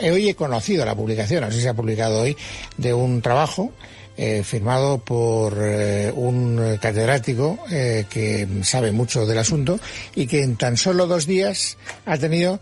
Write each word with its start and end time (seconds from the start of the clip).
hoy 0.00 0.28
he 0.28 0.34
conocido 0.34 0.84
la 0.84 0.94
publicación, 0.94 1.50
si 1.52 1.60
se 1.60 1.68
ha 1.68 1.74
publicado 1.74 2.20
hoy, 2.20 2.36
de 2.76 2.94
un 2.94 3.22
trabajo 3.22 3.72
eh, 4.16 4.42
firmado 4.42 4.98
por 4.98 5.56
eh, 5.60 6.12
un 6.12 6.78
catedrático 6.80 7.58
eh, 7.70 8.04
que 8.10 8.48
sabe 8.62 8.90
mucho 8.90 9.26
del 9.26 9.38
asunto 9.38 9.78
y 10.14 10.26
que 10.26 10.42
en 10.42 10.56
tan 10.56 10.76
solo 10.76 11.06
dos 11.06 11.26
días 11.26 11.76
ha 12.04 12.18
tenido 12.18 12.60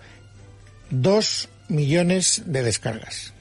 dos 0.90 1.48
millones 1.68 2.42
de 2.44 2.62
descargas. 2.62 3.32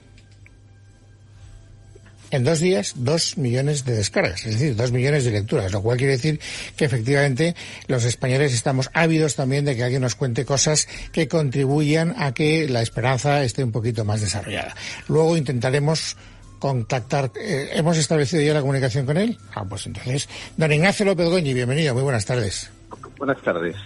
En 2.36 2.44
dos 2.44 2.60
días, 2.60 2.96
dos 2.98 3.38
millones 3.38 3.86
de 3.86 3.96
descargas, 3.96 4.46
es 4.46 4.60
decir, 4.60 4.76
dos 4.76 4.92
millones 4.92 5.24
de 5.24 5.32
lecturas, 5.32 5.72
lo 5.72 5.82
cual 5.82 5.98
quiere 5.98 6.18
decir 6.18 6.42
que 6.76 6.84
efectivamente 6.84 7.56
los 7.88 8.04
españoles 8.04 8.54
estamos 8.54 8.90
ávidos 8.94 9.38
también 9.38 9.64
de 9.64 9.74
que 9.74 9.86
alguien 9.86 10.02
nos 10.02 10.16
cuente 10.16 10.44
cosas 10.44 10.86
que 11.14 11.30
contribuyan 11.30 12.14
a 12.18 12.34
que 12.34 12.68
la 12.68 12.82
esperanza 12.82 13.42
esté 13.42 13.64
un 13.64 13.72
poquito 13.72 14.04
más 14.04 14.20
desarrollada. 14.20 14.76
Luego 15.08 15.38
intentaremos 15.38 16.18
contactar. 16.60 17.32
Eh, 17.40 17.70
¿Hemos 17.72 17.98
establecido 17.98 18.42
ya 18.42 18.54
la 18.54 18.60
comunicación 18.60 19.06
con 19.06 19.16
él? 19.16 19.38
Ah, 19.54 19.64
pues 19.64 19.86
entonces. 19.86 20.28
Don 20.58 20.74
Ignacio 20.74 21.06
López 21.06 21.30
Goñi, 21.30 21.54
bienvenido, 21.54 21.94
muy 21.94 22.04
buenas 22.04 22.26
tardes. 22.26 22.70
Buenas 23.18 23.42
tardes. 23.44 23.78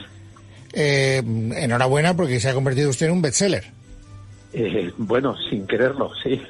Eh, 0.74 1.22
enhorabuena 1.56 2.16
porque 2.16 2.40
se 2.40 2.50
ha 2.50 2.56
convertido 2.56 2.90
usted 2.90 3.06
en 3.06 3.12
un 3.12 3.22
bestseller. 3.22 3.79
Eh, 4.52 4.92
bueno, 4.98 5.36
sin 5.50 5.68
quererlo, 5.68 6.12
sí. 6.24 6.42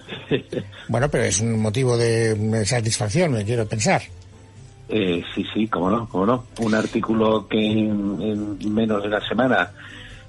bueno, 0.88 1.10
pero 1.10 1.26
es 1.26 1.42
un 1.42 1.60
motivo 1.60 1.98
de 1.98 2.66
satisfacción, 2.66 3.34
me 3.34 3.44
quiero 3.44 3.68
pensar. 3.68 4.02
Eh, 4.92 5.24
sí, 5.36 5.46
sí, 5.54 5.68
cómo 5.68 5.90
no, 5.90 6.10
cómo 6.10 6.26
no. 6.26 6.46
Un 6.62 6.74
artículo 6.74 7.48
que 7.48 7.60
en, 7.60 8.58
menos 8.74 9.04
de 9.04 9.08
una 9.08 9.28
semana 9.28 9.72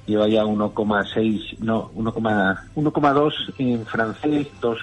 lleva 0.06 0.28
ya 0.28 0.44
1,6, 0.44 1.58
no, 1.60 1.90
1,2 1.94 3.32
en 3.58 3.86
francés, 3.86 4.48
2, 4.60 4.78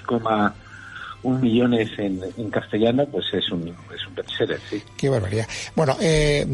un 1.28 1.40
millones 1.40 1.90
en, 1.98 2.20
en 2.36 2.50
castellano, 2.50 3.06
pues 3.06 3.26
es 3.32 3.50
un, 3.50 3.68
es 3.68 4.06
un 4.06 4.14
bestseller, 4.14 4.60
sí. 4.68 4.82
Qué 4.96 5.08
barbaridad. 5.08 5.46
Bueno, 5.74 5.96
eh, 6.00 6.46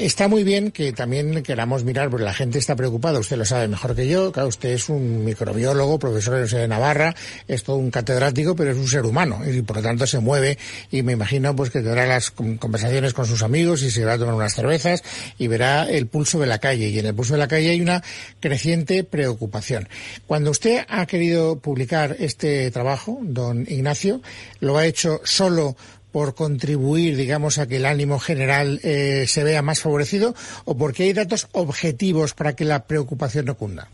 está 0.00 0.28
muy 0.28 0.44
bien 0.44 0.70
que 0.70 0.92
también 0.92 1.42
queramos 1.42 1.84
mirar, 1.84 2.10
porque 2.10 2.24
la 2.24 2.34
gente 2.34 2.58
está 2.58 2.76
preocupada, 2.76 3.18
usted 3.18 3.36
lo 3.36 3.44
sabe 3.44 3.68
mejor 3.68 3.94
que 3.94 4.08
yo, 4.08 4.32
usted 4.46 4.70
es 4.70 4.88
un 4.88 5.24
microbiólogo, 5.24 5.98
profesor 5.98 6.48
de 6.48 6.68
Navarra, 6.68 7.14
es 7.48 7.62
todo 7.64 7.76
un 7.76 7.90
catedrático, 7.90 8.54
pero 8.56 8.70
es 8.70 8.76
un 8.76 8.88
ser 8.88 9.04
humano 9.04 9.40
y 9.46 9.62
por 9.62 9.76
lo 9.76 9.82
tanto 9.82 10.06
se 10.06 10.18
mueve 10.18 10.58
y 10.90 11.02
me 11.02 11.12
imagino 11.12 11.54
pues 11.54 11.70
que 11.70 11.80
tendrá 11.80 12.06
las 12.06 12.30
conversaciones 12.30 13.14
con 13.14 13.26
sus 13.26 13.42
amigos 13.42 13.82
y 13.82 13.90
se 13.90 14.04
va 14.04 14.14
a 14.14 14.18
tomar 14.18 14.34
unas 14.34 14.54
cervezas 14.54 15.02
y 15.38 15.48
verá 15.48 15.88
el 15.88 16.06
pulso 16.06 16.38
de 16.38 16.46
la 16.46 16.58
calle 16.58 16.88
y 16.88 16.98
en 16.98 17.06
el 17.06 17.14
pulso 17.14 17.34
de 17.34 17.38
la 17.38 17.48
calle 17.48 17.70
hay 17.70 17.80
una 17.80 18.02
creciente 18.40 19.04
preocupación. 19.04 19.88
Cuando 20.26 20.50
usted 20.50 20.84
ha 20.88 21.06
querido 21.06 21.58
publicar 21.58 22.16
este 22.18 22.70
trabajo, 22.70 23.18
don 23.22 23.64
Ignacio, 23.72 24.20
lo 24.60 24.76
ha 24.76 24.86
hecho 24.86 25.20
solo 25.24 25.76
por 26.12 26.34
contribuir, 26.34 27.16
digamos, 27.16 27.58
a 27.58 27.66
que 27.66 27.78
el 27.78 27.86
ánimo 27.86 28.18
general 28.18 28.78
eh, 28.84 29.24
se 29.26 29.42
vea 29.44 29.62
más 29.62 29.80
favorecido 29.80 30.34
o 30.66 30.76
porque 30.76 31.04
hay 31.04 31.12
datos 31.14 31.48
objetivos 31.52 32.34
para 32.34 32.54
que 32.54 32.64
la 32.64 32.84
preocupación 32.86 33.46
no 33.46 33.54
cunda? 33.54 33.88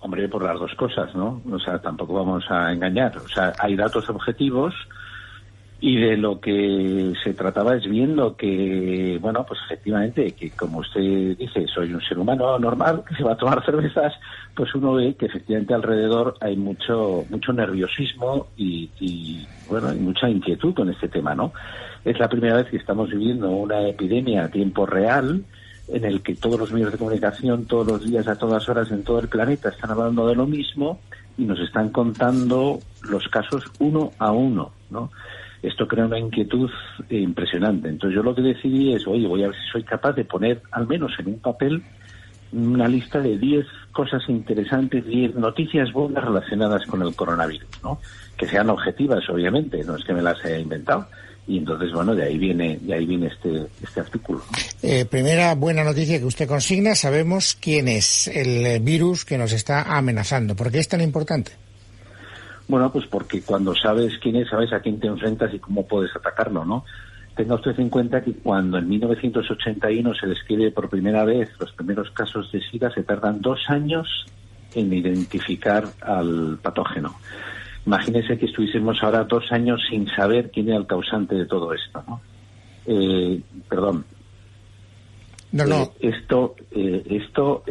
Hombre, 0.00 0.28
por 0.28 0.44
las 0.44 0.60
dos 0.60 0.72
cosas, 0.74 1.12
¿no? 1.14 1.42
O 1.50 1.58
sea, 1.58 1.80
tampoco 1.80 2.14
vamos 2.14 2.44
a 2.50 2.70
engañar. 2.72 3.16
O 3.16 3.28
sea, 3.28 3.54
hay 3.58 3.74
datos 3.74 4.08
objetivos 4.10 4.74
y 5.80 5.96
de 6.00 6.16
lo 6.16 6.40
que 6.40 7.12
se 7.22 7.34
trataba 7.34 7.76
es 7.76 7.88
viendo 7.88 8.34
que, 8.34 9.18
bueno, 9.20 9.44
pues 9.46 9.60
efectivamente, 9.66 10.32
que 10.32 10.50
como 10.50 10.78
usted 10.78 11.36
dice, 11.36 11.66
soy 11.66 11.92
un 11.92 12.00
ser 12.00 12.18
humano 12.18 12.58
normal 12.58 13.02
que 13.06 13.14
se 13.14 13.22
va 13.22 13.32
a 13.32 13.36
tomar 13.36 13.62
cervezas, 13.66 14.14
pues 14.54 14.74
uno 14.74 14.94
ve 14.94 15.14
que 15.14 15.26
efectivamente 15.26 15.74
alrededor 15.74 16.36
hay 16.40 16.56
mucho, 16.56 17.24
mucho 17.28 17.52
nerviosismo 17.52 18.46
y, 18.56 18.88
y 19.00 19.46
bueno, 19.68 19.88
hay 19.88 19.98
mucha 19.98 20.30
inquietud 20.30 20.74
con 20.74 20.88
este 20.88 21.08
tema, 21.08 21.34
¿no? 21.34 21.52
Es 22.04 22.18
la 22.18 22.28
primera 22.28 22.56
vez 22.56 22.66
que 22.66 22.78
estamos 22.78 23.10
viviendo 23.10 23.50
una 23.50 23.86
epidemia 23.86 24.44
a 24.44 24.50
tiempo 24.50 24.86
real 24.86 25.44
en 25.88 26.04
el 26.04 26.22
que 26.22 26.34
todos 26.34 26.58
los 26.58 26.72
medios 26.72 26.92
de 26.92 26.98
comunicación, 26.98 27.66
todos 27.66 27.86
los 27.86 28.04
días, 28.04 28.26
a 28.28 28.36
todas 28.36 28.68
horas, 28.68 28.90
en 28.90 29.04
todo 29.04 29.20
el 29.20 29.28
planeta, 29.28 29.68
están 29.68 29.90
hablando 29.90 30.26
de 30.26 30.34
lo 30.34 30.46
mismo 30.46 31.00
y 31.36 31.44
nos 31.44 31.60
están 31.60 31.90
contando 31.90 32.80
los 33.02 33.28
casos 33.28 33.64
uno 33.78 34.12
a 34.18 34.32
uno, 34.32 34.72
¿no? 34.90 35.10
Esto 35.68 35.88
crea 35.88 36.06
una 36.06 36.18
inquietud 36.18 36.70
impresionante. 37.10 37.88
Entonces 37.88 38.16
yo 38.16 38.22
lo 38.22 38.34
que 38.34 38.42
decidí 38.42 38.92
es, 38.92 39.06
oye, 39.06 39.26
voy 39.26 39.42
a 39.42 39.48
ver 39.48 39.56
si 39.56 39.70
soy 39.72 39.82
capaz 39.82 40.12
de 40.12 40.24
poner 40.24 40.62
al 40.72 40.86
menos 40.86 41.12
en 41.18 41.28
un 41.28 41.38
papel 41.40 41.82
una 42.52 42.86
lista 42.88 43.20
de 43.20 43.36
10 43.36 43.66
cosas 43.92 44.22
interesantes, 44.28 45.04
10 45.04 45.34
noticias 45.34 45.92
buenas 45.92 46.24
relacionadas 46.24 46.86
con 46.86 47.02
el 47.02 47.14
coronavirus, 47.14 47.68
¿no? 47.82 47.98
Que 48.36 48.46
sean 48.46 48.70
objetivas, 48.70 49.28
obviamente, 49.28 49.82
no 49.84 49.96
es 49.96 50.04
que 50.04 50.14
me 50.14 50.22
las 50.22 50.42
haya 50.44 50.58
inventado. 50.58 51.06
Y 51.48 51.58
entonces, 51.58 51.92
bueno, 51.92 52.14
de 52.14 52.24
ahí 52.24 52.38
viene, 52.38 52.78
de 52.80 52.94
ahí 52.94 53.06
viene 53.06 53.26
este, 53.28 53.66
este 53.82 54.00
artículo. 54.00 54.42
Eh, 54.82 55.04
primera 55.04 55.54
buena 55.54 55.84
noticia 55.84 56.18
que 56.18 56.24
usted 56.24 56.48
consigna, 56.48 56.94
sabemos 56.94 57.56
quién 57.60 57.88
es 57.88 58.28
el 58.28 58.80
virus 58.80 59.24
que 59.24 59.38
nos 59.38 59.52
está 59.52 59.96
amenazando. 59.96 60.56
¿Por 60.56 60.72
qué 60.72 60.78
es 60.78 60.88
tan 60.88 61.00
importante? 61.00 61.52
Bueno, 62.68 62.90
pues 62.90 63.06
porque 63.06 63.42
cuando 63.42 63.74
sabes 63.74 64.18
quién 64.18 64.36
es, 64.36 64.48
sabes 64.48 64.72
a 64.72 64.80
quién 64.80 64.98
te 64.98 65.06
enfrentas 65.06 65.54
y 65.54 65.58
cómo 65.58 65.86
puedes 65.86 66.14
atacarlo, 66.16 66.64
¿no? 66.64 66.84
Tenga 67.36 67.54
usted 67.54 67.78
en 67.78 67.90
cuenta 67.90 68.22
que 68.22 68.32
cuando 68.32 68.78
en 68.78 68.88
1981 68.88 70.14
se 70.14 70.26
describe 70.26 70.70
por 70.72 70.88
primera 70.88 71.24
vez 71.24 71.50
los 71.60 71.70
primeros 71.72 72.10
casos 72.10 72.50
de 72.50 72.60
SIDA, 72.62 72.90
se 72.90 73.02
tardan 73.02 73.40
dos 73.40 73.60
años 73.68 74.26
en 74.74 74.92
identificar 74.92 75.84
al 76.00 76.58
patógeno. 76.60 77.16
Imagínese 77.86 78.38
que 78.38 78.46
estuviésemos 78.46 79.00
ahora 79.02 79.24
dos 79.24 79.52
años 79.52 79.80
sin 79.88 80.08
saber 80.08 80.50
quién 80.50 80.68
era 80.68 80.78
el 80.78 80.86
causante 80.86 81.36
de 81.36 81.46
todo 81.46 81.72
esto, 81.72 82.02
¿no? 82.08 82.20
Eh, 82.86 83.40
perdón. 83.68 84.04
No, 85.52 85.66
no. 85.66 85.82
Eh, 85.82 85.90
esto, 86.00 86.56
eh, 86.72 87.04
esto 87.10 87.62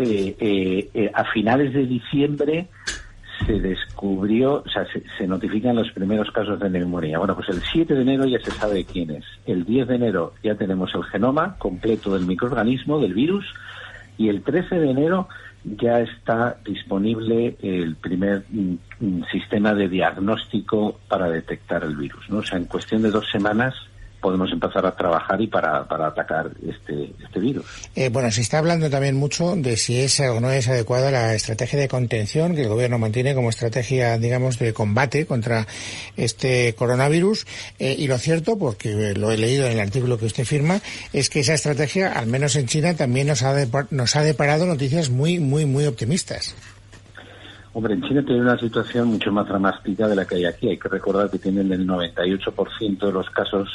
a 1.13 1.23
finales 1.33 1.73
de 1.73 1.85
diciembre 1.85 2.69
se 3.46 3.59
descubrió, 3.59 4.63
o 4.66 4.69
sea, 4.69 4.85
se, 5.18 5.28
notifican 5.28 5.75
los 5.75 5.91
primeros 5.91 6.31
casos 6.31 6.59
de 6.59 6.69
neumonía. 6.69 7.18
Bueno, 7.18 7.35
pues 7.35 7.50
el 7.50 7.62
7 7.62 7.94
de 7.94 8.01
enero 8.01 8.25
ya 8.25 8.40
se 8.40 8.51
sabe 8.51 8.85
quién 8.85 9.12
es. 9.12 9.25
El 9.46 9.66
10 9.66 9.88
de 9.88 9.96
enero 9.96 10.34
ya 10.44 10.56
tenemos 10.56 10.94
el 10.96 11.03
genoma 11.03 11.56
completo 11.57 12.13
del 12.13 12.25
microorganismo, 12.25 13.00
del 13.00 13.13
virus, 13.13 13.45
y 14.18 14.29
el 14.29 14.41
13 14.44 14.79
de 14.79 14.90
enero 14.90 15.28
ya 15.63 16.00
está 16.00 16.57
disponible 16.63 17.57
el 17.62 17.95
primer 17.95 18.44
mm, 18.50 18.75
mm, 19.00 19.24
sistema 19.31 19.74
de 19.74 19.90
diagnóstico 19.90 21.00
para 21.07 21.29
detectar 21.29 21.84
el 21.84 21.95
virus. 21.95 22.29
¿no? 22.29 22.38
O 22.38 22.44
sea, 22.44 22.57
en 22.57 22.66
cuestión 22.66 23.01
de 23.01 23.12
dos 23.12 23.29
semanas 23.31 23.74
podemos 24.25 24.52
empezar 24.52 24.84
a 24.88 24.96
trabajar 24.96 25.40
y 25.40 25.46
para, 25.46 25.84
para 25.84 26.08
atacar 26.08 26.50
este, 26.68 27.13
este 27.24 27.40
virus. 27.40 27.63
Eh, 27.96 28.09
bueno, 28.09 28.31
se 28.31 28.41
está 28.41 28.58
hablando 28.58 28.90
también 28.90 29.16
mucho 29.16 29.56
de 29.56 29.78
si 29.78 30.00
es 30.00 30.19
o 30.19 30.41
no 30.41 30.50
es 30.50 30.68
adecuada 30.68 31.12
la 31.12 31.36
estrategia 31.36 31.78
de 31.78 31.88
contención 31.88 32.56
que 32.56 32.63
el 32.63 32.69
gobierno 32.69 32.97
mantiene 32.97 33.36
como 33.36 33.52
estrategia, 33.52 34.18
digamos, 34.18 34.58
de 34.58 34.74
combate 34.74 35.28
contra 35.28 35.68
este 36.18 36.74
coronavirus. 36.74 37.46
Eh, 37.78 37.96
y 38.00 38.08
lo 38.08 38.18
cierto, 38.18 38.58
porque 38.58 39.13
lo 39.16 39.30
he 39.30 39.38
leído 39.38 39.68
en 39.68 39.74
el 39.74 39.80
artículo 39.80 40.18
que 40.18 40.25
usted 40.25 40.44
firma, 40.44 40.80
es 41.13 41.30
que 41.30 41.42
esa 41.42 41.53
estrategia, 41.53 42.12
al 42.12 42.25
menos 42.25 42.56
en 42.56 42.66
China, 42.66 42.96
también 42.96 43.28
nos 43.28 43.44
ha, 43.44 43.53
nos 43.92 44.16
ha 44.16 44.24
deparado 44.24 44.66
noticias 44.66 45.12
muy, 45.12 45.38
muy, 45.38 45.68
muy 45.68 45.86
optimistas. 45.86 46.56
Hombre, 47.74 47.94
en 47.94 48.02
China 48.02 48.24
tiene 48.25 48.42
una 48.42 48.57
situación 48.57 49.09
mucho 49.09 49.31
más 49.31 49.47
dramática 49.47 50.07
de 50.07 50.16
la 50.16 50.25
que 50.25 50.36
hay 50.36 50.46
aquí. 50.46 50.69
Hay 50.69 50.80
que 50.80 50.90
recordar 50.90 51.30
que 51.30 51.38
tienen 51.38 51.72
el 51.72 51.86
98% 51.86 53.06
de 53.06 53.12
los 53.12 53.30
casos 53.30 53.69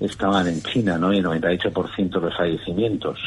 estaban 0.00 0.46
en 0.46 0.60
China, 0.62 0.98
¿no? 0.98 1.12
Y 1.12 1.18
el 1.18 1.24
98% 1.24 2.10
de 2.10 2.20
los 2.20 2.36
fallecimientos. 2.36 3.18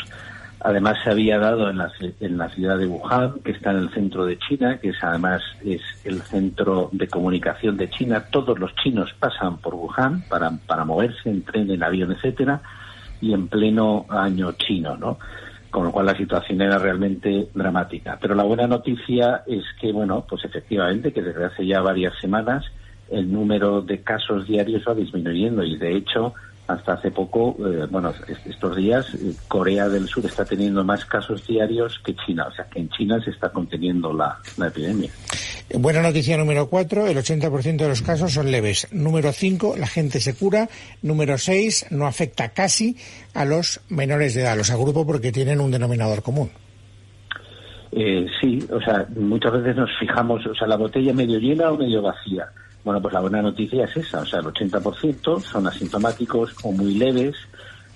Además 0.60 0.98
se 1.04 1.12
había 1.12 1.38
dado 1.38 1.70
en 1.70 1.78
la, 1.78 1.92
en 2.20 2.38
la 2.38 2.50
ciudad 2.50 2.80
de 2.80 2.88
Wuhan, 2.88 3.40
que 3.44 3.52
está 3.52 3.72
en 3.72 3.78
el 3.78 3.94
centro 3.94 4.26
de 4.26 4.40
China, 4.40 4.80
que 4.80 4.90
es 4.90 5.04
además 5.04 5.42
es 5.64 5.82
el 6.04 6.22
centro 6.24 6.90
de 6.92 7.08
comunicación 7.08 7.78
de 7.78 7.90
China. 7.90 8.26
Todos 8.32 8.58
los 8.58 8.74
chinos 8.76 9.14
pasan 9.20 9.58
por 9.60 9.76
Wuhan 9.76 10.24
para, 10.28 10.52
para 10.66 10.84
moverse 10.84 11.30
en 11.30 11.44
tren, 11.44 11.70
en 11.70 11.84
avión, 11.84 12.12
etcétera, 12.12 12.62
y 13.22 13.34
en 13.34 13.48
pleno 13.48 14.08
año 14.10 14.54
chino, 14.54 14.98
¿no? 14.98 15.20
Con 15.70 15.86
lo 15.86 15.92
cual 15.92 16.08
la 16.08 16.18
situación 16.18 16.60
era 16.62 16.80
realmente 16.80 17.50
dramática. 17.54 18.18
Pero 18.20 18.34
la 18.34 18.44
buena 18.44 18.66
noticia 18.66 19.44
es 19.46 19.64
que, 19.80 19.92
bueno, 19.92 20.26
pues 20.28 20.44
efectivamente 20.44 21.14
que 21.14 21.22
desde 21.22 21.46
hace 21.46 21.68
ya 21.68 21.82
varias 21.82 22.18
semanas 22.20 22.66
el 23.12 23.32
número 23.32 23.82
de 23.82 24.02
casos 24.02 24.48
diarios 24.48 24.84
va 24.88 24.94
disminuyendo 24.94 25.64
y 25.64 25.78
de 25.78 25.96
hecho 25.96 26.34
hasta 26.68 26.94
hace 26.94 27.12
poco, 27.12 27.56
eh, 27.60 27.88
bueno, 27.90 28.14
estos 28.46 28.76
días, 28.76 29.06
eh, 29.16 29.34
Corea 29.48 29.88
del 29.88 30.08
Sur 30.08 30.26
está 30.26 30.44
teniendo 30.44 30.84
más 30.84 31.06
casos 31.06 31.48
diarios 31.48 32.00
que 32.04 32.14
China, 32.16 32.48
o 32.48 32.52
sea 32.52 32.66
que 32.66 32.80
en 32.80 32.90
China 32.90 33.22
se 33.24 33.32
está 33.32 33.50
conteniendo 33.50 34.14
la, 34.14 34.38
epidemia. 34.66 35.10
Buena 35.74 36.02
noticia 36.02 36.38
número 36.38 36.68
4, 36.68 37.08
el 37.08 37.18
80% 37.18 37.78
de 37.78 37.88
los 37.88 38.02
casos 38.02 38.34
son 38.34 38.52
leves. 38.52 38.88
Número 38.92 39.32
5, 39.32 39.76
la 39.78 39.88
gente 39.88 40.20
se 40.20 40.36
cura. 40.36 40.70
Número 41.02 41.38
6, 41.38 41.88
no 41.92 42.06
afecta 42.06 42.50
casi 42.50 42.98
a 43.34 43.46
los 43.46 43.82
menores 43.90 44.34
de 44.34 44.42
edad, 44.42 44.58
los 44.58 44.70
agrupo 44.70 45.06
porque 45.06 45.32
tienen 45.32 45.62
un 45.62 45.72
denominador 45.72 46.22
común. 46.22 46.52
Eh, 47.92 48.28
sí, 48.42 48.60
o 48.72 48.82
sea, 48.82 49.08
muchas 49.16 49.54
veces 49.54 49.78
nos 49.78 49.90
fijamos, 49.98 50.46
o 50.46 50.54
sea, 50.54 50.68
la 50.68 50.76
botella 50.76 51.14
medio 51.14 51.40
llena 51.40 51.72
o 51.72 51.78
medio 51.78 52.02
vacía. 52.02 52.48
Bueno, 52.88 53.02
pues 53.02 53.14
la 53.14 53.20
buena 53.20 53.42
noticia 53.42 53.84
es 53.84 53.98
esa, 53.98 54.22
o 54.22 54.26
sea, 54.26 54.40
el 54.40 54.46
80% 54.46 55.42
son 55.42 55.68
asintomáticos 55.68 56.56
o 56.64 56.72
muy 56.72 56.94
leves. 56.94 57.36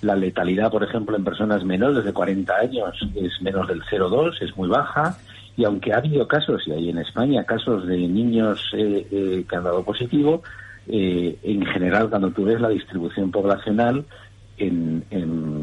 La 0.02 0.14
letalidad, 0.14 0.70
por 0.70 0.84
ejemplo, 0.84 1.16
en 1.16 1.24
personas 1.24 1.64
menores 1.64 2.04
de 2.04 2.12
40 2.12 2.54
años 2.54 3.00
es 3.14 3.40
menos 3.40 3.66
del 3.68 3.80
0,2, 3.84 4.42
es 4.42 4.54
muy 4.54 4.68
baja. 4.68 5.16
Y 5.56 5.64
aunque 5.64 5.94
ha 5.94 5.96
habido 5.96 6.28
casos, 6.28 6.64
y 6.66 6.72
hay 6.72 6.90
en 6.90 6.98
España 6.98 7.44
casos 7.44 7.86
de 7.86 7.96
niños 7.96 8.60
eh, 8.76 9.06
eh, 9.10 9.46
que 9.48 9.56
han 9.56 9.64
dado 9.64 9.82
positivo, 9.82 10.42
eh, 10.86 11.38
en 11.42 11.64
general, 11.64 12.10
cuando 12.10 12.30
tú 12.30 12.44
ves 12.44 12.60
la 12.60 12.68
distribución 12.68 13.30
poblacional, 13.30 14.04
en, 14.58 15.06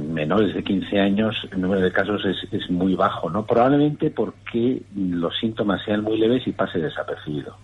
menores 0.10 0.54
de 0.54 0.64
15 0.64 1.00
años 1.00 1.36
el 1.52 1.62
número 1.62 1.82
de 1.82 1.92
casos 1.92 2.22
es, 2.26 2.38
es, 2.52 2.70
muy 2.70 2.96
bajo, 2.96 3.30
¿no? 3.30 3.46
Probablemente 3.46 4.10
porque 4.10 4.82
los 4.96 5.38
síntomas 5.40 5.82
sean 5.86 6.04
muy 6.04 6.18
leves 6.18 6.46
y 6.48 6.52
pase 6.52 6.80
desapercibido. 6.80 7.56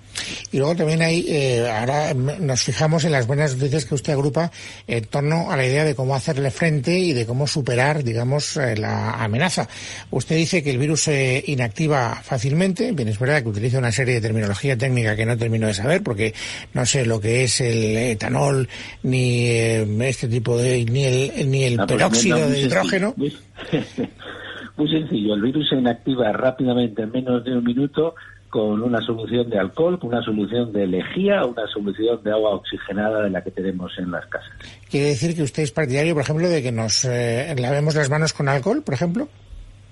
Y 0.52 0.58
luego 0.58 0.76
también 0.76 1.02
hay, 1.02 1.26
eh, 1.28 1.70
ahora 1.70 2.14
nos 2.14 2.64
fijamos 2.64 3.04
en 3.06 3.12
las 3.12 3.28
buenas 3.28 3.56
noticias 3.56 3.86
que 3.86 3.96
usted 3.96 4.14
agrupa 4.14 4.52
en 4.88 5.06
torno 5.06 5.52
a 5.52 5.58
la 5.58 5.66
idea 5.66 5.84
de 5.84 5.96
cómo 5.96 6.16
hacerle 6.16 6.52
frente 6.52 6.98
y 6.98 7.14
de 7.14 7.26
cómo 7.26 7.48
superar, 7.48 8.04
digamos, 8.04 8.58
eh, 8.58 8.76
la 8.78 9.12
amenaza. 9.24 9.68
Usted 10.12 10.36
dice 10.36 10.64
que 10.64 10.72
el 10.72 10.78
virus 10.78 11.02
se 11.04 11.44
inactiva 11.48 12.22
fácilmente, 12.24 12.92
bien 12.92 13.10
es 13.10 13.20
verdad 13.20 13.44
que 13.44 13.50
utiliza 13.50 13.78
una 13.78 13.92
serie 13.92 14.16
de 14.16 14.22
terminología 14.22 14.78
técnica 14.78 15.16
que 15.16 15.26
no 15.26 15.38
termino 15.38 15.68
de 15.68 15.74
saber 15.74 16.02
porque 16.04 16.34
no 16.74 16.86
sé 16.86 17.06
lo 17.06 17.20
que 17.20 17.44
es 17.44 17.62
el 17.62 17.98
etanol 17.98 18.68
ni 19.04 19.48
eh, 19.48 19.88
este 20.02 20.28
tipo 20.28 20.58
de, 20.58 20.86
ni 20.86 21.04
el 21.04 21.50
ni 21.50 21.64
el 21.64 21.80
ah, 21.80 21.86
de 22.36 22.62
hidrógeno. 22.62 23.14
Muy, 24.78 24.90
sencillo, 24.90 25.36
el 25.36 25.42
virus 25.42 25.70
se 25.70 25.76
inactiva 25.76 26.32
rápidamente 26.34 27.04
en 27.04 27.12
menos 27.12 27.44
de 27.46 27.58
un 27.58 27.64
minuto 27.64 28.16
con 28.50 28.82
una 28.82 29.02
solución 29.02 29.50
de 29.50 29.58
alcohol, 29.58 30.00
con 30.00 30.10
una 30.10 30.24
solución 30.24 30.72
de 30.74 30.86
lejía 30.88 31.44
o 31.44 31.50
una 31.50 31.68
solución 31.68 32.22
de 32.24 32.32
agua 32.32 32.56
oxigenada 32.56 33.24
de 33.24 33.30
la 33.30 33.42
que 33.42 33.52
tenemos 33.52 33.92
en 33.98 34.12
las 34.12 34.26
casas. 34.28 34.52
¿Quiere 34.90 35.08
decir 35.08 35.36
que 35.36 35.44
usted 35.44 35.64
es 35.64 35.72
partidario, 35.72 36.14
por 36.14 36.24
ejemplo, 36.24 36.50
de 36.50 36.62
que 36.62 36.72
nos 36.72 37.06
eh, 37.06 37.56
lavemos 37.58 37.96
las 37.96 38.10
manos 38.10 38.34
con 38.34 38.50
alcohol, 38.50 38.82
por 38.84 38.94
ejemplo? 38.94 39.30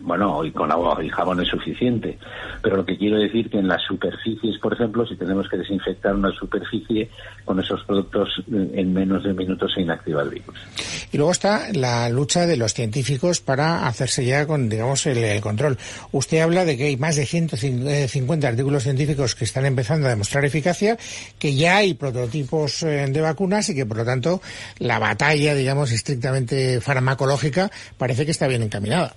Bueno, 0.04 0.44
y 0.44 0.52
con 0.52 0.70
agua 0.70 1.02
y 1.04 1.10
jabón 1.10 1.42
es 1.42 1.48
suficiente. 1.48 2.18
Pero 2.62 2.78
lo 2.78 2.86
que 2.86 2.98
quiero 2.98 3.18
decir 3.18 3.50
que 3.50 3.58
en 3.58 3.68
las 3.68 3.82
superficies, 3.84 4.60
por 4.60 4.74
ejemplo, 4.74 5.06
si 5.08 5.16
tenemos 5.16 5.48
que 5.48 5.58
desinfectar 5.58 6.14
una 6.14 6.32
superficie 6.32 7.10
con 7.46 7.60
esos 7.60 7.84
productos 7.86 8.30
en 8.52 8.94
menos 8.94 9.24
de 9.24 9.32
un 9.32 9.38
minuto 9.38 9.68
se 9.70 9.82
inactiva 9.82 10.22
el 10.22 10.30
virus. 10.30 10.56
Y 11.12 11.18
luego 11.18 11.32
está 11.32 11.72
la 11.74 12.10
lucha 12.10 12.46
de 12.46 12.58
los 12.58 12.74
científicos 12.74 13.40
para 13.40 13.88
hacerse 13.88 14.26
ya 14.26 14.46
con, 14.46 14.68
digamos, 14.68 15.06
el, 15.06 15.40
control. 15.40 15.78
Usted 16.12 16.42
habla 16.42 16.66
de 16.66 16.76
que 16.76 16.86
hay 16.88 16.98
más 16.98 17.16
de 17.16 17.26
150 17.26 18.48
artículos 18.48 18.84
científicos 18.84 19.36
que 19.36 19.46
están 19.46 19.66
empezando 19.66 20.08
a 20.08 20.10
demostrar 20.10 20.44
eficacia, 20.44 20.98
que 21.40 21.56
ya 21.56 21.78
hay 21.78 21.94
prototipos 21.94 22.84
eh, 22.84 23.06
de 23.08 23.22
vacunas 23.22 23.70
y 23.70 23.76
que, 23.76 23.86
por 23.86 23.98
lo 23.98 24.06
tanto, 24.06 24.42
la 24.80 25.00
batalla, 25.00 25.56
digamos, 25.56 25.92
estrictamente 25.92 26.82
farmacológica 26.82 27.72
parece 27.98 28.26
que 28.26 28.32
está 28.32 28.48
bien 28.48 28.64
encaminada. 28.64 29.16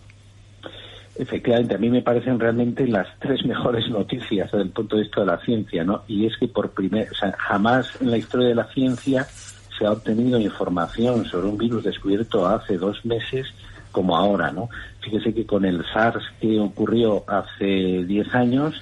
Efectivamente, 1.19 1.75
a 1.75 1.79
mí 1.79 1.89
me 1.89 2.03
parecen 2.03 2.39
realmente 2.39 2.87
las 2.87 3.07
tres 3.19 3.45
mejores 3.47 3.89
noticias 3.89 4.51
desde 4.53 4.65
el 4.65 4.71
punto 4.71 4.97
de 4.97 5.03
vista 5.03 5.21
de 5.21 5.27
la 5.27 5.39
ciencia, 5.39 5.83
¿no? 5.83 6.03
Y 6.07 6.27
es 6.27 6.37
que 6.37 6.49
por 6.49 6.71
primer, 6.71 7.11
o 7.11 7.15
sea, 7.15 7.33
jamás 7.39 7.99
en 8.01 8.11
la 8.11 8.19
historia 8.19 8.49
de 8.49 8.55
la 8.55 8.67
ciencia 8.67 9.27
se 9.79 9.87
ha 9.87 9.93
obtenido 9.93 10.39
información 10.39 11.25
sobre 11.25 11.49
un 11.49 11.59
virus 11.59 11.85
descubierto 11.85 12.47
hace 12.47 12.77
dos 12.77 13.05
meses 13.05 13.47
como 13.93 14.17
ahora, 14.17 14.51
¿no? 14.51 14.69
Fíjese 15.01 15.33
que 15.33 15.47
con 15.47 15.65
el 15.65 15.85
SARS 15.93 16.23
que 16.41 16.61
ocurrió 16.61 17.25
hace 17.27 18.05
diez 18.05 18.35
años, 18.35 18.75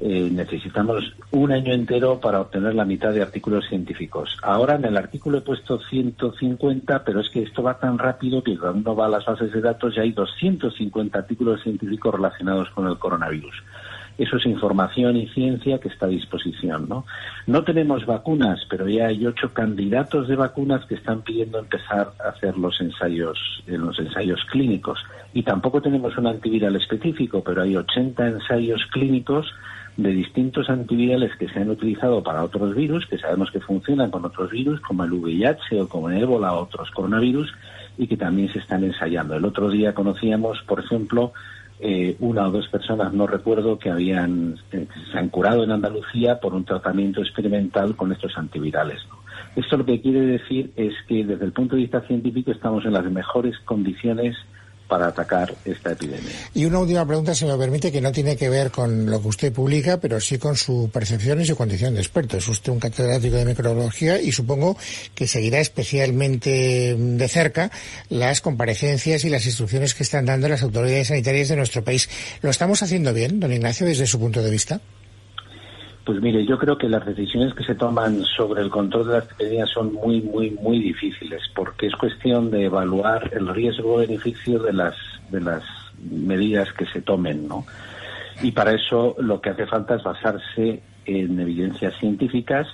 eh, 0.00 0.28
necesitamos 0.32 1.12
un 1.32 1.50
año 1.50 1.72
entero 1.72 2.20
para 2.20 2.40
obtener 2.40 2.74
la 2.74 2.84
mitad 2.84 3.12
de 3.12 3.22
artículos 3.22 3.66
científicos. 3.68 4.36
Ahora 4.42 4.76
en 4.76 4.84
el 4.84 4.96
artículo 4.96 5.38
he 5.38 5.40
puesto 5.40 5.80
150, 5.80 7.04
pero 7.04 7.20
es 7.20 7.28
que 7.30 7.42
esto 7.42 7.64
va 7.64 7.78
tan 7.78 7.98
rápido 7.98 8.42
que 8.42 8.56
cuando 8.56 8.92
uno 8.92 8.96
va 8.96 9.06
a 9.06 9.10
las 9.10 9.24
bases 9.24 9.52
de 9.52 9.60
datos 9.60 9.96
ya 9.96 10.02
hay 10.02 10.12
250 10.12 11.18
artículos 11.18 11.62
científicos 11.62 12.14
relacionados 12.14 12.70
con 12.70 12.86
el 12.86 12.96
coronavirus. 12.96 13.54
Eso 14.18 14.36
es 14.36 14.46
información 14.46 15.16
y 15.16 15.28
ciencia 15.28 15.78
que 15.78 15.88
está 15.88 16.06
a 16.06 16.08
disposición, 16.08 16.88
¿no? 16.88 17.04
No 17.46 17.62
tenemos 17.62 18.04
vacunas, 18.04 18.60
pero 18.68 18.88
ya 18.88 19.06
hay 19.06 19.24
ocho 19.24 19.52
candidatos 19.52 20.26
de 20.26 20.34
vacunas 20.34 20.84
que 20.86 20.96
están 20.96 21.22
pidiendo 21.22 21.60
empezar 21.60 22.12
a 22.24 22.30
hacer 22.30 22.58
los 22.58 22.80
ensayos, 22.80 23.38
en 23.68 23.86
los 23.86 23.96
ensayos 24.00 24.44
clínicos. 24.50 24.98
Y 25.34 25.44
tampoco 25.44 25.80
tenemos 25.80 26.18
un 26.18 26.26
antiviral 26.26 26.74
específico, 26.74 27.44
pero 27.44 27.62
hay 27.62 27.76
80 27.76 28.26
ensayos 28.26 28.84
clínicos 28.92 29.46
de 29.98 30.10
distintos 30.10 30.70
antivirales 30.70 31.32
que 31.36 31.48
se 31.48 31.58
han 31.58 31.70
utilizado 31.70 32.22
para 32.22 32.44
otros 32.44 32.74
virus, 32.74 33.04
que 33.06 33.18
sabemos 33.18 33.50
que 33.50 33.58
funcionan 33.58 34.12
con 34.12 34.24
otros 34.24 34.48
virus, 34.52 34.80
como 34.80 35.02
el 35.02 35.12
VIH 35.12 35.82
o 35.82 35.88
como 35.88 36.08
el 36.08 36.22
ébola 36.22 36.54
o 36.54 36.62
otros 36.62 36.88
coronavirus, 36.92 37.52
y 37.98 38.06
que 38.06 38.16
también 38.16 38.48
se 38.52 38.60
están 38.60 38.84
ensayando. 38.84 39.34
El 39.34 39.44
otro 39.44 39.68
día 39.68 39.94
conocíamos, 39.94 40.62
por 40.68 40.78
ejemplo, 40.78 41.32
eh, 41.80 42.14
una 42.20 42.46
o 42.46 42.52
dos 42.52 42.68
personas, 42.68 43.12
no 43.12 43.26
recuerdo, 43.26 43.80
que 43.80 43.90
habían 43.90 44.56
eh, 44.70 44.86
se 45.10 45.18
han 45.18 45.30
curado 45.30 45.64
en 45.64 45.72
Andalucía 45.72 46.38
por 46.38 46.54
un 46.54 46.64
tratamiento 46.64 47.20
experimental 47.20 47.96
con 47.96 48.12
estos 48.12 48.38
antivirales. 48.38 49.00
Esto 49.56 49.78
lo 49.78 49.84
que 49.84 50.00
quiere 50.00 50.20
decir 50.20 50.70
es 50.76 50.94
que 51.08 51.24
desde 51.24 51.44
el 51.44 51.52
punto 51.52 51.74
de 51.74 51.82
vista 51.82 52.02
científico 52.02 52.52
estamos 52.52 52.84
en 52.84 52.92
las 52.92 53.10
mejores 53.10 53.58
condiciones 53.64 54.36
para 54.88 55.08
atacar 55.08 55.54
esta 55.64 55.92
epidemia. 55.92 56.32
Y 56.54 56.64
una 56.64 56.78
última 56.78 57.06
pregunta, 57.06 57.34
si 57.34 57.44
me 57.44 57.56
permite, 57.56 57.92
que 57.92 58.00
no 58.00 58.10
tiene 58.10 58.36
que 58.36 58.48
ver 58.48 58.70
con 58.70 59.06
lo 59.06 59.20
que 59.20 59.28
usted 59.28 59.52
publica, 59.52 60.00
pero 60.00 60.18
sí 60.20 60.38
con 60.38 60.56
su 60.56 60.90
percepción 60.92 61.40
y 61.40 61.44
su 61.44 61.56
condición 61.56 61.94
de 61.94 62.00
experto. 62.00 62.38
Es 62.38 62.48
usted 62.48 62.72
un 62.72 62.80
catedrático 62.80 63.36
de 63.36 63.44
microbiología 63.44 64.20
y 64.20 64.32
supongo 64.32 64.76
que 65.14 65.26
seguirá 65.26 65.60
especialmente 65.60 66.96
de 66.98 67.28
cerca 67.28 67.70
las 68.08 68.40
comparecencias 68.40 69.24
y 69.24 69.28
las 69.28 69.44
instrucciones 69.44 69.94
que 69.94 70.02
están 70.02 70.24
dando 70.24 70.48
las 70.48 70.62
autoridades 70.62 71.08
sanitarias 71.08 71.48
de 71.48 71.56
nuestro 71.56 71.84
país. 71.84 72.08
¿Lo 72.40 72.50
estamos 72.50 72.82
haciendo 72.82 73.12
bien, 73.12 73.40
don 73.40 73.52
Ignacio, 73.52 73.86
desde 73.86 74.06
su 74.06 74.18
punto 74.18 74.42
de 74.42 74.50
vista? 74.50 74.80
Pues 76.08 76.22
mire, 76.22 76.46
yo 76.46 76.56
creo 76.56 76.78
que 76.78 76.88
las 76.88 77.04
decisiones 77.04 77.52
que 77.52 77.64
se 77.64 77.74
toman 77.74 78.24
sobre 78.24 78.62
el 78.62 78.70
control 78.70 79.08
de 79.08 79.12
las 79.18 79.30
epidemias 79.30 79.68
son 79.68 79.92
muy, 79.92 80.22
muy, 80.22 80.52
muy 80.52 80.80
difíciles, 80.80 81.42
porque 81.54 81.88
es 81.88 81.94
cuestión 81.96 82.50
de 82.50 82.64
evaluar 82.64 83.28
el 83.34 83.46
riesgo-beneficio 83.46 84.58
de 84.60 84.72
las, 84.72 84.94
de 85.30 85.42
las 85.42 85.62
medidas 86.00 86.72
que 86.72 86.86
se 86.86 87.02
tomen, 87.02 87.46
¿no? 87.46 87.66
Y 88.42 88.52
para 88.52 88.72
eso 88.72 89.16
lo 89.18 89.42
que 89.42 89.50
hace 89.50 89.66
falta 89.66 89.96
es 89.96 90.02
basarse 90.02 90.80
en 91.04 91.40
evidencias 91.40 91.92
científicas 92.00 92.66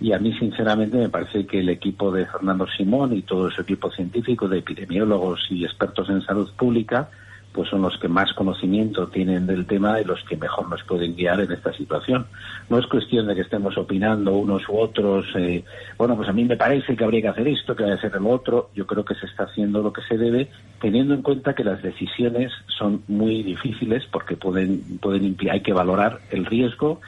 y 0.00 0.12
a 0.12 0.18
mí 0.18 0.36
sinceramente 0.36 0.96
me 0.96 1.10
parece 1.10 1.46
que 1.46 1.60
el 1.60 1.68
equipo 1.68 2.10
de 2.10 2.26
Fernando 2.26 2.66
Simón 2.76 3.16
y 3.16 3.22
todo 3.22 3.52
su 3.52 3.62
equipo 3.62 3.92
científico 3.92 4.48
de 4.48 4.58
epidemiólogos 4.58 5.46
y 5.48 5.64
expertos 5.64 6.10
en 6.10 6.22
salud 6.22 6.50
pública 6.56 7.08
pues 7.52 7.68
son 7.68 7.82
los 7.82 7.98
que 7.98 8.08
más 8.08 8.32
conocimiento 8.34 9.08
tienen 9.08 9.46
del 9.46 9.66
tema 9.66 10.00
y 10.00 10.04
los 10.04 10.22
que 10.24 10.36
mejor 10.36 10.68
nos 10.68 10.82
pueden 10.84 11.16
guiar 11.16 11.40
en 11.40 11.50
esta 11.50 11.72
situación. 11.72 12.26
No 12.68 12.78
es 12.78 12.86
cuestión 12.86 13.26
de 13.26 13.34
que 13.34 13.40
estemos 13.40 13.76
opinando 13.76 14.32
unos 14.34 14.68
u 14.68 14.78
otros, 14.78 15.26
eh, 15.34 15.64
bueno, 15.98 16.16
pues 16.16 16.28
a 16.28 16.32
mí 16.32 16.44
me 16.44 16.56
parece 16.56 16.96
que 16.96 17.04
habría 17.04 17.22
que 17.22 17.28
hacer 17.28 17.48
esto, 17.48 17.74
que 17.74 17.82
habría 17.82 17.98
que 17.98 18.06
hacer 18.06 18.20
lo 18.20 18.30
otro. 18.30 18.70
Yo 18.74 18.86
creo 18.86 19.04
que 19.04 19.14
se 19.14 19.26
está 19.26 19.44
haciendo 19.44 19.82
lo 19.82 19.92
que 19.92 20.02
se 20.02 20.16
debe, 20.16 20.48
teniendo 20.80 21.14
en 21.14 21.22
cuenta 21.22 21.54
que 21.54 21.64
las 21.64 21.82
decisiones 21.82 22.52
son 22.66 23.02
muy 23.08 23.42
difíciles 23.42 24.04
porque 24.12 24.36
pueden, 24.36 24.98
pueden 24.98 25.36
hay 25.50 25.60
que 25.60 25.72
valorar 25.72 26.20
el 26.30 26.46
riesgo 26.46 27.00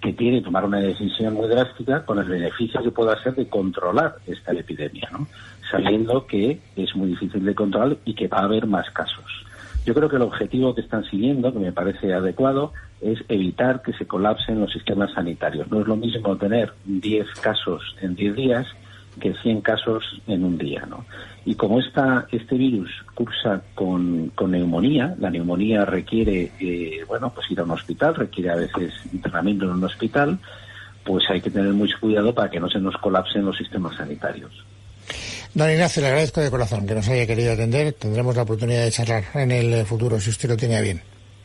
que 0.00 0.12
tiene 0.12 0.42
tomar 0.42 0.66
una 0.66 0.80
decisión 0.80 1.32
muy 1.32 1.48
drástica 1.48 2.04
con 2.04 2.18
el 2.18 2.26
beneficio 2.26 2.82
que 2.82 2.90
pueda 2.90 3.18
ser 3.22 3.34
de 3.34 3.48
controlar 3.48 4.16
esta 4.26 4.52
epidemia, 4.52 5.08
¿no? 5.10 5.26
sabiendo 5.70 6.26
que 6.26 6.60
es 6.76 6.94
muy 6.94 7.08
difícil 7.08 7.42
de 7.42 7.54
controlar 7.54 7.96
y 8.04 8.14
que 8.14 8.28
va 8.28 8.38
a 8.38 8.44
haber 8.44 8.66
más 8.66 8.90
casos. 8.90 9.43
Yo 9.84 9.92
creo 9.92 10.08
que 10.08 10.16
el 10.16 10.22
objetivo 10.22 10.74
que 10.74 10.80
están 10.80 11.04
siguiendo, 11.04 11.52
que 11.52 11.58
me 11.58 11.72
parece 11.72 12.14
adecuado, 12.14 12.72
es 13.02 13.18
evitar 13.28 13.82
que 13.82 13.92
se 13.92 14.06
colapsen 14.06 14.60
los 14.60 14.72
sistemas 14.72 15.12
sanitarios. 15.12 15.70
No 15.70 15.80
es 15.80 15.86
lo 15.86 15.96
mismo 15.96 16.36
tener 16.36 16.72
10 16.86 17.26
casos 17.40 17.94
en 18.00 18.14
10 18.14 18.34
días 18.34 18.66
que 19.20 19.34
100 19.34 19.60
casos 19.60 20.02
en 20.26 20.44
un 20.44 20.58
día, 20.58 20.86
¿no? 20.88 21.04
Y 21.44 21.54
como 21.54 21.78
esta, 21.78 22.26
este 22.32 22.56
virus 22.56 22.90
cursa 23.14 23.62
con, 23.74 24.32
neumonía, 24.48 25.14
la 25.20 25.30
neumonía 25.30 25.84
requiere, 25.84 26.50
eh, 26.58 27.04
bueno, 27.06 27.30
pues 27.34 27.50
ir 27.50 27.60
a 27.60 27.64
un 27.64 27.70
hospital, 27.72 28.14
requiere 28.14 28.50
a 28.50 28.56
veces 28.56 28.92
internamiento 29.12 29.66
en 29.66 29.72
un 29.72 29.84
hospital, 29.84 30.38
pues 31.04 31.28
hay 31.28 31.40
que 31.40 31.50
tener 31.50 31.72
mucho 31.74 31.98
cuidado 32.00 32.34
para 32.34 32.50
que 32.50 32.58
no 32.58 32.68
se 32.70 32.80
nos 32.80 32.96
colapsen 32.96 33.44
los 33.44 33.56
sistemas 33.56 33.96
sanitarios. 33.96 34.64
Don 35.54 35.70
Ignacio, 35.70 36.02
le 36.02 36.08
agradezco 36.08 36.40
de 36.40 36.50
corazón 36.50 36.84
que 36.84 36.94
nos 36.94 37.08
haya 37.08 37.26
querido 37.26 37.52
atender. 37.52 37.92
Tendremos 37.92 38.34
la 38.34 38.42
oportunidad 38.42 38.82
de 38.82 38.90
charlar 38.90 39.24
en 39.34 39.52
el 39.52 39.86
futuro, 39.86 40.18
si 40.18 40.30
usted 40.30 40.48
lo 40.48 40.56
tiene 40.56 40.82
bien. 40.82 41.00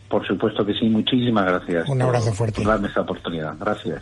Por 0.09 0.25
supuesto 0.25 0.65
que 0.65 0.73
sí. 0.73 0.89
Muchísimas 0.89 1.45
gracias. 1.45 1.87
Un 1.87 2.01
abrazo 2.01 2.33
fuerte. 2.33 2.61
Por 2.61 2.71
darme 2.71 2.87
esta 2.87 3.01
oportunidad. 3.01 3.55
Gracias. 3.59 4.01